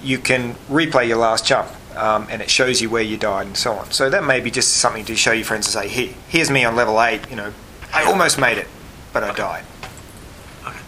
you 0.03 0.17
can 0.17 0.55
replay 0.69 1.07
your 1.07 1.17
last 1.17 1.45
jump. 1.45 1.69
Um, 1.95 2.27
and 2.29 2.41
it 2.41 2.49
shows 2.49 2.81
you 2.81 2.89
where 2.89 3.01
you 3.01 3.17
died 3.17 3.47
and 3.47 3.57
so 3.57 3.73
on. 3.73 3.91
So 3.91 4.09
that 4.09 4.23
may 4.23 4.39
be 4.39 4.51
just 4.51 4.77
something 4.77 5.03
to 5.05 5.15
show 5.17 5.33
your 5.33 5.43
friends 5.43 5.65
and 5.67 5.73
say, 5.73 5.89
here, 5.89 6.13
here's 6.29 6.49
me 6.49 6.63
on 6.63 6.75
level 6.75 7.01
eight. 7.01 7.29
You 7.29 7.35
know, 7.35 7.53
I 7.93 8.03
almost 8.03 8.39
made 8.39 8.57
it, 8.57 8.67
but 9.11 9.23
I 9.23 9.33
died. 9.33 9.65
Okay. 10.65 10.79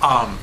Um, 0.00 0.38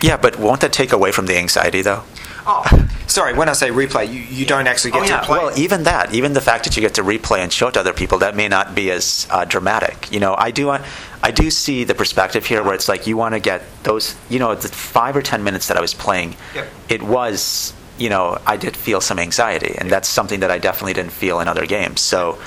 yeah, 0.00 0.16
but 0.16 0.38
won't 0.38 0.62
that 0.62 0.72
take 0.72 0.92
away 0.92 1.12
from 1.12 1.26
the 1.26 1.36
anxiety, 1.36 1.82
though? 1.82 2.04
Oh, 2.46 2.88
sorry. 3.06 3.34
When 3.34 3.48
I 3.48 3.52
say 3.52 3.70
replay, 3.70 4.12
you, 4.12 4.20
you 4.20 4.46
don't 4.46 4.66
actually 4.66 4.92
get 4.92 5.02
oh, 5.02 5.04
yeah. 5.04 5.20
to 5.20 5.26
play. 5.26 5.38
Well, 5.38 5.58
even 5.58 5.84
that, 5.84 6.14
even 6.14 6.32
the 6.32 6.40
fact 6.40 6.64
that 6.64 6.76
you 6.76 6.80
get 6.80 6.94
to 6.94 7.02
replay 7.02 7.38
and 7.38 7.52
show 7.52 7.68
it 7.68 7.74
to 7.74 7.80
other 7.80 7.92
people, 7.92 8.18
that 8.18 8.36
may 8.36 8.48
not 8.48 8.74
be 8.74 8.90
as 8.90 9.26
uh, 9.30 9.44
dramatic. 9.44 10.10
You 10.12 10.20
know, 10.20 10.34
I 10.36 10.50
do, 10.50 10.70
I 10.70 11.30
do 11.30 11.50
see 11.50 11.84
the 11.84 11.94
perspective 11.94 12.46
here 12.46 12.62
where 12.62 12.74
it's 12.74 12.88
like 12.88 13.06
you 13.06 13.16
want 13.16 13.34
to 13.34 13.40
get 13.40 13.62
those. 13.82 14.14
You 14.28 14.38
know, 14.38 14.54
the 14.54 14.68
five 14.68 15.16
or 15.16 15.22
ten 15.22 15.44
minutes 15.44 15.68
that 15.68 15.76
I 15.76 15.80
was 15.80 15.94
playing, 15.94 16.36
yep. 16.54 16.68
it 16.88 17.02
was. 17.02 17.72
You 17.96 18.08
know, 18.08 18.38
I 18.44 18.56
did 18.56 18.76
feel 18.76 19.00
some 19.00 19.20
anxiety, 19.20 19.76
and 19.78 19.88
that's 19.88 20.08
something 20.08 20.40
that 20.40 20.50
I 20.50 20.58
definitely 20.58 20.94
didn't 20.94 21.12
feel 21.12 21.38
in 21.38 21.46
other 21.46 21.64
games. 21.64 22.00
So, 22.00 22.40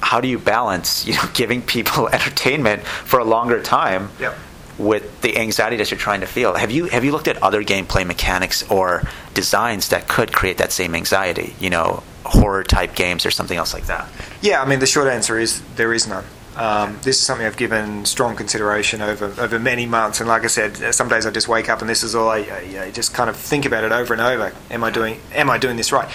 how 0.00 0.22
do 0.22 0.28
you 0.28 0.38
balance, 0.38 1.06
you 1.06 1.12
know, 1.12 1.24
giving 1.34 1.60
people 1.60 2.08
entertainment 2.12 2.82
for 2.82 3.18
a 3.20 3.24
longer 3.24 3.62
time? 3.62 4.10
Yep 4.18 4.34
with 4.78 5.20
the 5.20 5.38
anxiety 5.38 5.76
that 5.76 5.90
you're 5.90 5.98
trying 5.98 6.20
to 6.20 6.26
feel. 6.26 6.54
Have 6.54 6.70
you 6.70 6.86
have 6.86 7.04
you 7.04 7.12
looked 7.12 7.28
at 7.28 7.42
other 7.42 7.62
gameplay 7.62 8.06
mechanics 8.06 8.68
or 8.70 9.02
designs 9.32 9.88
that 9.90 10.08
could 10.08 10.32
create 10.32 10.58
that 10.58 10.72
same 10.72 10.94
anxiety? 10.94 11.54
You 11.60 11.70
know, 11.70 12.02
horror 12.24 12.64
type 12.64 12.94
games 12.94 13.24
or 13.26 13.30
something 13.30 13.56
else 13.56 13.74
like 13.74 13.86
that. 13.86 14.08
Yeah, 14.42 14.62
I 14.62 14.66
mean 14.66 14.80
the 14.80 14.86
short 14.86 15.08
answer 15.08 15.38
is 15.38 15.62
there 15.76 15.92
is 15.92 16.06
none. 16.06 16.24
Um, 16.56 16.98
this 17.02 17.18
is 17.18 17.26
something 17.26 17.44
I've 17.44 17.56
given 17.56 18.04
strong 18.04 18.36
consideration 18.36 19.00
over 19.02 19.34
over 19.38 19.58
many 19.58 19.86
months, 19.86 20.20
and 20.20 20.28
like 20.28 20.44
I 20.44 20.48
said, 20.48 20.94
some 20.94 21.08
days 21.08 21.26
I 21.26 21.30
just 21.30 21.48
wake 21.48 21.68
up 21.68 21.80
and 21.80 21.88
this 21.88 22.02
is 22.02 22.14
all 22.14 22.28
I, 22.28 22.38
I, 22.38 22.84
I 22.84 22.90
just 22.90 23.14
kind 23.14 23.28
of 23.28 23.36
think 23.36 23.64
about 23.66 23.84
it 23.84 23.92
over 23.92 24.12
and 24.12 24.22
over. 24.22 24.52
Am 24.70 24.84
I 24.84 24.90
doing 24.90 25.20
Am 25.32 25.50
I 25.50 25.58
doing 25.58 25.76
this 25.76 25.92
right? 25.92 26.08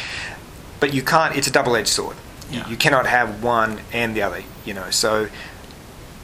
But 0.80 0.94
you 0.94 1.02
can't. 1.02 1.36
It's 1.36 1.48
a 1.48 1.52
double 1.52 1.76
edged 1.76 1.90
sword. 1.90 2.16
Yeah. 2.50 2.66
You, 2.66 2.72
you 2.72 2.78
cannot 2.78 3.06
have 3.06 3.44
one 3.44 3.82
and 3.92 4.16
the 4.16 4.22
other. 4.22 4.44
You 4.66 4.74
know, 4.74 4.90
so 4.92 5.28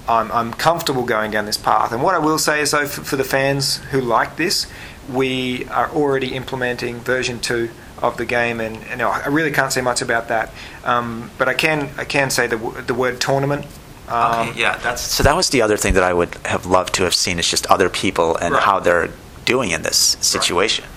I'm, 0.08 0.32
I'm 0.32 0.54
comfortable 0.54 1.04
going 1.04 1.32
down 1.32 1.46
this 1.46 1.58
path. 1.58 1.92
And 1.92 2.04
what 2.04 2.16
I 2.16 2.20
will 2.20 2.38
say 2.38 2.62
is, 2.62 2.72
though, 2.72 2.88
for, 2.88 3.02
for 3.04 3.16
the 3.16 3.24
fans 3.24 3.78
who 3.92 4.02
like 4.02 4.38
this, 4.38 4.68
we 5.12 5.66
are 5.66 5.90
already 5.90 6.36
implementing 6.36 7.00
version 7.00 7.40
two 7.40 7.70
of 8.02 8.18
the 8.18 8.26
game, 8.26 8.60
and, 8.60 8.78
and 8.86 9.02
I 9.02 9.28
really 9.28 9.52
can't 9.52 9.72
say 9.72 9.82
much 9.82 10.02
about 10.02 10.28
that. 10.28 10.52
Um, 10.84 11.32
but 11.38 11.48
I 11.48 11.54
can 11.54 11.90
I 11.98 12.06
can 12.06 12.30
say 12.30 12.48
the 12.48 12.58
the 12.58 12.94
word 12.94 13.22
tournament. 13.22 13.66
Um, 14.08 14.50
okay, 14.50 14.60
yeah, 14.60 14.78
that's 14.78 15.02
so. 15.02 15.24
That 15.24 15.36
was 15.36 15.50
the 15.50 15.62
other 15.62 15.78
thing 15.78 15.94
that 15.96 16.04
I 16.04 16.14
would 16.14 16.36
have 16.46 16.66
loved 16.66 16.94
to 16.96 17.04
have 17.04 17.16
seen 17.16 17.40
is 17.40 17.50
just 17.50 17.66
other 17.68 17.90
people 17.90 18.36
and 18.38 18.54
right. 18.54 18.64
how 18.64 18.80
they're 18.80 19.10
doing 19.46 19.72
in 19.72 19.82
this 19.84 20.18
situation. 20.22 20.86
Right. 20.86 20.95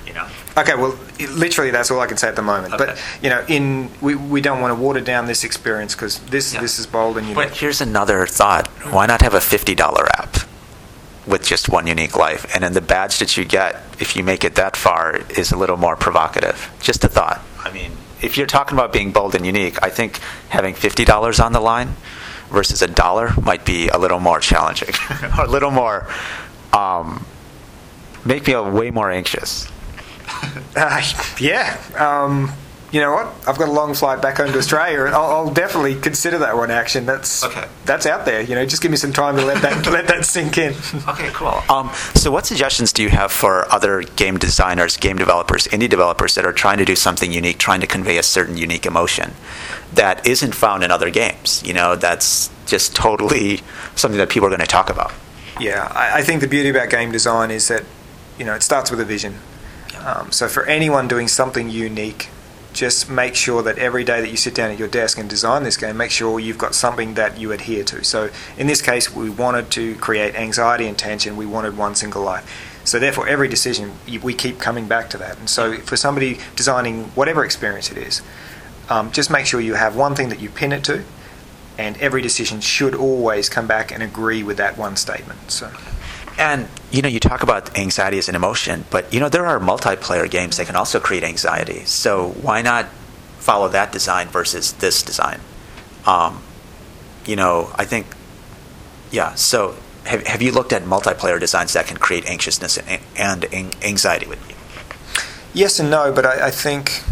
You 0.59 0.65
know. 0.65 0.73
Okay, 0.73 0.81
well, 0.81 0.99
literally 1.37 1.71
that's 1.71 1.91
all 1.91 2.01
I 2.01 2.07
can 2.07 2.17
say 2.17 2.29
at 2.29 2.37
the 2.37 2.43
moment. 2.43 2.75
Okay. 2.75 2.87
But 2.87 3.03
you 3.23 3.31
know, 3.31 3.45
in 3.49 3.91
we, 4.01 4.15
we 4.15 4.41
don't 4.41 4.61
want 4.61 4.77
to 4.77 4.83
water 4.83 5.01
down 5.01 5.27
this 5.27 5.45
experience 5.45 5.95
because 5.95 6.19
this 6.21 6.55
yeah. 6.55 6.61
this 6.61 6.79
is 6.79 6.87
bold 6.87 7.17
and 7.19 7.27
unique. 7.29 7.49
But 7.49 7.57
here's 7.57 7.81
another 7.81 8.27
thought: 8.27 8.69
Why 8.91 9.07
not 9.07 9.23
have 9.23 9.35
a 9.35 9.41
fifty 9.41 9.75
dollar 9.75 10.07
app 10.19 10.37
with 11.27 11.45
just 11.45 11.69
one 11.69 11.87
unique 11.87 12.17
life, 12.17 12.51
and 12.55 12.65
then 12.65 12.73
the 12.73 12.81
badge 12.81 13.19
that 13.19 13.37
you 13.37 13.45
get 13.45 13.83
if 14.01 14.17
you 14.17 14.23
make 14.25 14.45
it 14.45 14.55
that 14.57 14.77
far 14.77 15.17
is 15.31 15.53
a 15.53 15.57
little 15.57 15.77
more 15.77 15.97
provocative? 15.97 16.71
Just 16.81 17.05
a 17.05 17.09
thought. 17.09 17.43
I 17.61 17.73
mean, 17.73 17.93
if 18.23 18.37
you're 18.37 18.47
talking 18.47 18.77
about 18.77 18.93
being 18.93 19.13
bold 19.13 19.35
and 19.35 19.45
unique, 19.47 19.83
I 19.83 19.91
think 19.91 20.19
having 20.49 20.75
fifty 20.75 21.05
dollars 21.05 21.41
on 21.41 21.53
the 21.53 21.61
line 21.61 21.97
versus 22.51 22.83
a 22.83 22.89
dollar 22.89 23.33
might 23.43 23.65
be 23.65 23.89
a 23.89 23.99
little 23.99 24.21
more 24.21 24.41
challenging, 24.41 24.95
a 25.39 25.47
little 25.47 25.71
more. 25.71 26.07
Um, 26.73 27.25
make 28.25 28.47
me 28.47 28.55
way 28.55 28.91
more 28.91 29.11
anxious. 29.11 29.69
Uh, 30.77 31.03
yeah. 31.41 31.81
Um, 31.97 32.53
you 32.91 33.01
know 33.01 33.13
what? 33.13 33.27
I've 33.47 33.59
got 33.59 33.69
a 33.69 33.73
long 33.73 33.93
flight 33.93 34.23
back 34.23 34.39
home 34.39 34.51
to 34.53 34.59
Australia, 34.59 35.05
and 35.05 35.15
I'll, 35.15 35.31
I'll, 35.31 35.51
definitely 35.51 35.95
consider 36.01 36.39
that 36.39 36.57
one 36.57 36.71
action. 36.71 37.05
That's 37.05 37.45
okay. 37.45 37.67
That's 37.85 38.07
out 38.07 38.25
there. 38.25 38.41
You 38.41 38.55
know, 38.55 38.65
just 38.65 38.81
give 38.81 38.91
me 38.91 38.97
some 38.97 39.13
time 39.13 39.37
to 39.37 39.45
let 39.45 39.61
that 39.61 39.87
let 39.87 40.09
that 40.09 40.25
sink 40.25 40.57
in. 40.57 40.75
Okay, 41.09 41.29
cool. 41.33 41.63
Um, 41.69 41.91
so, 42.15 42.31
what 42.31 42.47
suggestions 42.47 42.93
do 42.93 43.03
you 43.03 43.11
have 43.11 43.31
for 43.31 43.71
other 43.71 44.03
game 44.03 44.39
designers, 44.39 44.97
game 44.97 45.17
developers, 45.17 45.67
indie 45.67 45.89
developers 45.89 46.35
that 46.35 46.47
are 46.47 46.53
trying 46.53 46.79
to 46.79 46.85
do 46.85 46.97
something 46.97 47.31
unique, 47.31 47.59
trying 47.59 47.81
to 47.81 47.87
convey 47.87 48.17
a 48.17 48.23
certain 48.23 48.57
unique 48.57 48.87
emotion 48.87 49.35
that 49.93 50.27
isn't 50.27 50.55
found 50.55 50.83
in 50.83 50.91
other 50.91 51.11
games? 51.11 51.63
You 51.67 51.75
know, 51.75 51.95
that's 51.95 52.51
just 52.67 52.97
totally 52.97 53.61
something 53.97 54.19
that 54.19 54.31
people 54.31 54.47
are 54.47 54.51
going 54.51 54.61
to 54.61 54.67
talk 54.67 54.89
about. 54.89 55.13
Yeah, 55.61 55.93
I, 55.95 56.21
I 56.21 56.23
think 56.23 56.41
the 56.41 56.49
beauty 56.49 56.71
about 56.71 56.89
game 56.89 57.13
design 57.13 57.51
is 57.51 57.69
that 57.69 57.85
you 58.39 58.47
know 58.47 58.55
it 58.55 58.63
starts 58.63 58.91
with 58.91 59.01
a 59.01 59.05
vision 59.05 59.35
um, 60.07 60.33
so 60.33 60.49
for 60.49 60.65
anyone 60.67 61.09
doing 61.09 61.29
something 61.29 61.71
unique, 61.71 62.29
just 62.73 63.11
make 63.11 63.35
sure 63.35 63.63
that 63.63 63.79
every 63.79 64.05
day 64.05 64.21
that 64.21 64.31
you 64.31 64.37
sit 64.37 64.55
down 64.55 64.71
at 64.71 64.79
your 64.79 64.89
desk 64.89 65.19
and 65.19 65.29
design 65.29 65.65
this 65.65 65.77
game, 65.77 65.97
make 65.97 66.11
sure 66.11 66.39
you've 66.39 66.59
got 66.59 66.75
something 66.75 67.15
that 67.15 67.39
you 67.39 67.51
adhere 67.51 67.83
to. 67.85 68.05
So 68.05 68.31
in 68.57 68.67
this 68.67 68.83
case, 68.83 69.15
we 69.15 69.31
wanted 69.31 69.71
to 69.73 69.97
create 69.97 70.35
anxiety 70.35 70.87
and 70.87 70.97
tension. 70.97 71.37
We 71.37 71.47
wanted 71.47 71.77
one 71.77 71.95
single 71.95 72.23
life. 72.23 72.81
So 72.85 72.99
therefore, 72.99 73.27
every 73.27 73.49
decision 73.49 73.93
we 74.23 74.33
keep 74.33 74.59
coming 74.61 74.87
back 74.87 75.11
to 75.11 75.19
that. 75.19 75.39
And 75.39 75.51
so 75.51 75.75
for 75.79 75.97
somebody 75.97 76.39
designing 76.57 77.05
whatever 77.17 77.45
experience 77.45 77.91
it 77.91 77.99
is, 77.99 78.23
um, 78.89 79.13
just 79.13 79.31
make 79.31 79.45
sure 79.45 79.61
you 79.61 79.75
have 79.75 79.97
one 79.97 80.15
thing 80.15 80.29
that 80.31 80.41
you 80.41 80.49
pin 80.49 80.73
it 80.73 80.85
to, 80.85 81.05
and 81.77 81.97
every 81.99 82.23
decision 82.23 82.61
should 82.61 82.95
always 82.95 83.49
come 83.49 83.67
back 83.67 83.93
and 83.93 84.03
agree 84.03 84.43
with 84.43 84.57
that 84.57 84.79
one 84.79 84.97
statement. 84.97 85.51
So. 85.51 85.71
And 86.39 86.69
you 86.91 87.03
know, 87.03 87.09
you 87.09 87.21
talk 87.21 87.43
about 87.43 87.77
anxiety 87.77 88.17
as 88.19 88.29
an 88.29 88.35
emotion, 88.35 88.85
but 88.91 89.13
you 89.13 89.21
know 89.21 89.29
there 89.29 89.47
are 89.47 89.59
multiplayer 89.59 90.31
games 90.31 90.57
that 90.57 90.67
can 90.67 90.77
also 90.77 91.01
create 91.01 91.25
anxiety. 91.25 91.85
So 91.85 92.31
why 92.41 92.63
not 92.63 92.87
follow 93.39 93.69
that 93.69 93.93
design 93.93 94.29
versus 94.29 94.73
this 94.75 95.03
design? 95.03 95.41
Um, 96.07 96.43
you 97.27 97.37
know, 97.37 97.71
I 97.75 97.85
think, 97.85 98.07
yeah. 99.11 99.35
So 99.35 99.77
have 100.05 100.27
have 100.27 100.41
you 100.41 100.53
looked 100.53 100.73
at 100.73 100.83
multiplayer 100.83 101.41
designs 101.41 101.73
that 101.73 101.87
can 101.87 101.97
create 101.97 102.25
anxiousness 102.27 102.79
and, 103.17 103.45
and 103.53 103.77
anxiety 103.85 104.27
with 104.27 104.49
you? 104.49 104.55
Yes 105.53 105.81
and 105.81 105.91
no, 105.91 106.13
but 106.13 106.25
I, 106.25 106.47
I 106.47 106.51
think 106.53 107.03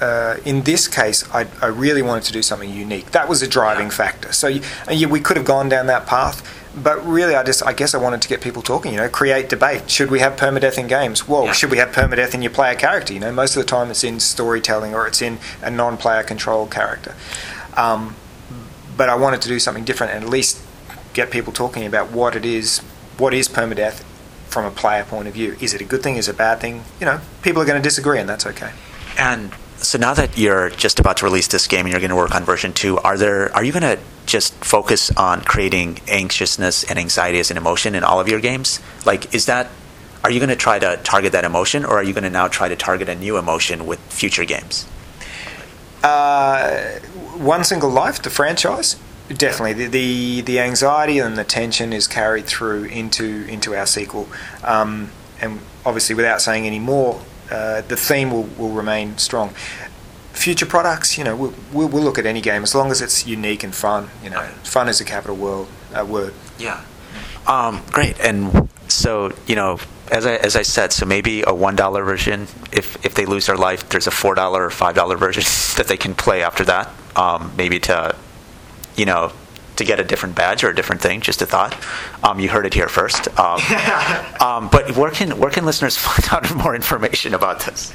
uh, 0.00 0.36
in 0.44 0.62
this 0.62 0.88
case, 0.88 1.24
I, 1.32 1.46
I, 1.62 1.66
really 1.66 2.02
wanted 2.02 2.24
to 2.24 2.32
do 2.32 2.42
something 2.42 2.70
unique. 2.70 3.12
That 3.12 3.28
was 3.28 3.42
a 3.42 3.48
driving 3.48 3.86
yeah. 3.86 3.94
factor. 3.94 4.32
So 4.32 4.46
you, 4.48 4.60
yeah, 4.90 5.06
we 5.06 5.20
could 5.20 5.36
have 5.36 5.46
gone 5.46 5.68
down 5.70 5.86
that 5.86 6.06
path, 6.06 6.42
but 6.76 7.04
really, 7.06 7.34
I 7.34 7.42
just 7.42 7.64
I 7.64 7.72
guess 7.72 7.94
I 7.94 7.98
wanted 7.98 8.20
to 8.22 8.28
get 8.28 8.40
people 8.40 8.62
talking. 8.62 8.92
You 8.92 8.98
know, 8.98 9.08
create 9.08 9.48
debate. 9.48 9.90
Should 9.90 10.10
we 10.10 10.20
have 10.20 10.36
permadeath 10.36 10.78
in 10.78 10.86
games? 10.86 11.26
Well, 11.26 11.46
yeah. 11.46 11.52
should 11.52 11.70
we 11.70 11.78
have 11.78 11.88
permadeath 11.90 12.34
in 12.34 12.42
your 12.42 12.50
player 12.50 12.74
character? 12.74 13.14
You 13.14 13.20
know, 13.20 13.32
most 13.32 13.56
of 13.56 13.62
the 13.62 13.68
time 13.68 13.90
it's 13.90 14.04
in 14.04 14.20
storytelling 14.20 14.94
or 14.94 15.06
it's 15.06 15.22
in 15.22 15.38
a 15.62 15.70
non-player 15.70 16.22
controlled 16.22 16.70
character. 16.70 17.14
Um, 17.76 18.14
but 18.96 19.08
I 19.08 19.14
wanted 19.14 19.42
to 19.42 19.48
do 19.48 19.58
something 19.58 19.84
different 19.84 20.12
and 20.12 20.24
at 20.24 20.30
least 20.30 20.62
get 21.14 21.30
people 21.30 21.52
talking 21.52 21.86
about 21.86 22.10
what 22.10 22.36
it 22.36 22.44
is. 22.44 22.80
What 23.16 23.32
is 23.32 23.48
permadeath 23.48 24.04
from 24.48 24.66
a 24.66 24.70
player 24.70 25.04
point 25.04 25.28
of 25.28 25.34
view? 25.34 25.56
Is 25.60 25.72
it 25.72 25.80
a 25.80 25.84
good 25.84 26.02
thing? 26.02 26.16
Is 26.16 26.28
it 26.28 26.34
a 26.34 26.36
bad 26.36 26.60
thing? 26.60 26.84
You 27.00 27.06
know, 27.06 27.20
people 27.42 27.62
are 27.62 27.64
going 27.64 27.80
to 27.80 27.86
disagree, 27.86 28.18
and 28.18 28.28
that's 28.28 28.46
okay. 28.46 28.72
And 29.18 29.52
so 29.78 29.96
now 29.98 30.12
that 30.14 30.36
you're 30.36 30.70
just 30.70 31.00
about 31.00 31.18
to 31.18 31.24
release 31.24 31.48
this 31.48 31.66
game 31.66 31.86
and 31.86 31.92
you're 31.92 32.00
going 32.00 32.10
to 32.10 32.16
work 32.16 32.34
on 32.34 32.44
version 32.44 32.72
two, 32.72 32.98
are 32.98 33.16
there 33.16 33.54
are 33.54 33.64
you 33.64 33.72
going 33.72 33.82
to 33.82 33.98
just 34.26 34.52
focus 34.64 35.10
on 35.16 35.42
creating 35.42 36.00
anxiousness 36.08 36.84
and 36.84 36.98
anxiety 36.98 37.38
as 37.38 37.50
an 37.50 37.56
emotion 37.56 37.94
in 37.94 38.04
all 38.04 38.20
of 38.20 38.28
your 38.28 38.40
games? 38.40 38.80
Like, 39.04 39.34
is 39.34 39.46
that 39.46 39.68
are 40.26 40.30
you 40.30 40.40
going 40.40 40.50
to 40.50 40.56
try 40.56 40.78
to 40.78 40.96
target 41.04 41.32
that 41.32 41.44
emotion, 41.44 41.84
or 41.84 41.98
are 41.98 42.02
you 42.02 42.12
going 42.12 42.24
to 42.24 42.30
now 42.30 42.48
try 42.48 42.68
to 42.68 42.74
target 42.74 43.08
a 43.08 43.14
new 43.14 43.36
emotion 43.36 43.86
with 43.86 44.00
future 44.12 44.44
games? 44.44 44.84
Uh, 46.02 46.98
one 47.36 47.62
single 47.62 47.90
life, 47.90 48.20
the 48.22 48.30
franchise, 48.30 48.96
definitely 49.28 49.72
the, 49.72 49.86
the, 49.86 50.40
the 50.40 50.60
anxiety 50.60 51.20
and 51.20 51.38
the 51.38 51.44
tension 51.44 51.92
is 51.92 52.08
carried 52.08 52.46
through 52.46 52.84
into 52.84 53.44
into 53.46 53.76
our 53.76 53.86
sequel, 53.86 54.28
um, 54.64 55.10
and 55.40 55.60
obviously, 55.84 56.16
without 56.16 56.40
saying 56.40 56.66
any 56.66 56.80
more, 56.80 57.20
uh, 57.50 57.82
the 57.82 57.96
theme 57.96 58.30
will, 58.30 58.48
will 58.58 58.70
remain 58.70 59.16
strong. 59.18 59.54
Future 60.36 60.66
products, 60.66 61.16
you 61.16 61.24
know, 61.24 61.34
we'll, 61.34 61.54
we'll, 61.72 61.88
we'll, 61.88 62.04
look 62.04 62.18
at 62.18 62.26
any 62.26 62.40
game 62.40 62.62
as 62.62 62.74
long 62.74 62.90
as 62.90 63.00
it's 63.00 63.26
unique 63.26 63.64
and 63.64 63.74
fun. 63.74 64.10
You 64.22 64.30
know, 64.30 64.42
fun 64.62 64.88
is 64.88 65.00
a 65.00 65.04
capital 65.04 65.34
word. 65.34 65.66
Uh, 65.92 66.04
word. 66.04 66.34
Yeah. 66.58 66.84
Um, 67.46 67.82
great. 67.90 68.20
And 68.20 68.68
so, 68.88 69.32
you 69.46 69.56
know, 69.56 69.78
as 70.10 70.26
I 70.26 70.36
as 70.36 70.56
I 70.56 70.62
said, 70.62 70.92
so 70.92 71.06
maybe 71.06 71.42
a 71.42 71.54
one 71.54 71.76
dollar 71.76 72.04
version. 72.04 72.42
If 72.72 73.04
if 73.04 73.14
they 73.14 73.26
lose 73.26 73.46
their 73.46 73.56
life, 73.56 73.88
there's 73.88 74.06
a 74.06 74.10
four 74.10 74.34
dollar 74.34 74.64
or 74.64 74.70
five 74.70 74.94
dollar 74.94 75.16
version 75.16 75.42
that 75.76 75.88
they 75.88 75.96
can 75.96 76.14
play 76.14 76.42
after 76.42 76.64
that. 76.64 76.90
Um, 77.16 77.52
maybe 77.56 77.80
to, 77.80 78.14
you 78.96 79.06
know, 79.06 79.32
to 79.76 79.84
get 79.84 80.00
a 80.00 80.04
different 80.04 80.34
badge 80.34 80.64
or 80.64 80.70
a 80.70 80.74
different 80.74 81.00
thing. 81.00 81.20
Just 81.20 81.42
a 81.42 81.46
thought. 81.46 81.76
Um, 82.22 82.40
you 82.40 82.48
heard 82.48 82.66
it 82.66 82.74
here 82.74 82.88
first. 82.88 83.28
Um, 83.38 83.60
um, 84.40 84.68
but 84.70 84.96
where 84.96 85.10
can 85.10 85.38
where 85.38 85.50
can 85.50 85.64
listeners 85.64 85.96
find 86.08 86.28
out 86.32 86.54
more 86.54 86.74
information 86.74 87.34
about 87.34 87.60
this, 87.60 87.94